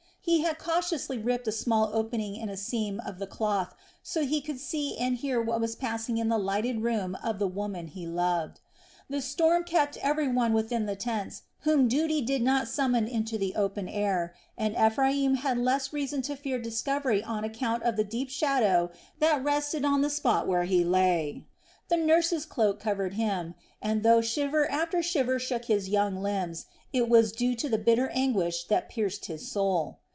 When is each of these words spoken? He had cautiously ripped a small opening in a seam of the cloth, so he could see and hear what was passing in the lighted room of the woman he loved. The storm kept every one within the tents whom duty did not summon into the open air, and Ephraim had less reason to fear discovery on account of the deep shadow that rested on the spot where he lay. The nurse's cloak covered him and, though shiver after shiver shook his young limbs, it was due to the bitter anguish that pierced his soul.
He 0.23 0.41
had 0.41 0.59
cautiously 0.59 1.17
ripped 1.17 1.47
a 1.47 1.51
small 1.51 1.89
opening 1.93 2.35
in 2.35 2.47
a 2.47 2.55
seam 2.55 2.99
of 3.03 3.17
the 3.17 3.25
cloth, 3.25 3.73
so 4.03 4.23
he 4.23 4.39
could 4.39 4.59
see 4.59 4.95
and 4.95 5.17
hear 5.17 5.41
what 5.41 5.59
was 5.59 5.75
passing 5.75 6.19
in 6.19 6.29
the 6.29 6.37
lighted 6.37 6.81
room 6.83 7.17
of 7.23 7.39
the 7.39 7.47
woman 7.47 7.87
he 7.87 8.05
loved. 8.05 8.59
The 9.09 9.19
storm 9.19 9.63
kept 9.63 9.97
every 9.97 10.27
one 10.27 10.53
within 10.53 10.85
the 10.85 10.95
tents 10.95 11.41
whom 11.61 11.87
duty 11.87 12.21
did 12.21 12.43
not 12.43 12.67
summon 12.67 13.07
into 13.07 13.39
the 13.39 13.55
open 13.55 13.89
air, 13.89 14.35
and 14.55 14.75
Ephraim 14.75 15.37
had 15.37 15.57
less 15.57 15.91
reason 15.91 16.21
to 16.21 16.35
fear 16.35 16.59
discovery 16.59 17.23
on 17.23 17.43
account 17.43 17.81
of 17.81 17.95
the 17.95 18.03
deep 18.05 18.29
shadow 18.29 18.91
that 19.17 19.43
rested 19.43 19.83
on 19.83 20.01
the 20.01 20.09
spot 20.11 20.47
where 20.47 20.65
he 20.65 20.83
lay. 20.83 21.47
The 21.87 21.97
nurse's 21.97 22.45
cloak 22.45 22.79
covered 22.79 23.15
him 23.15 23.55
and, 23.81 24.03
though 24.03 24.21
shiver 24.21 24.69
after 24.69 25.01
shiver 25.01 25.39
shook 25.39 25.65
his 25.65 25.89
young 25.89 26.21
limbs, 26.21 26.67
it 26.93 27.09
was 27.09 27.31
due 27.31 27.55
to 27.55 27.67
the 27.67 27.79
bitter 27.79 28.09
anguish 28.09 28.65
that 28.65 28.87
pierced 28.87 29.25
his 29.25 29.49
soul. 29.51 29.97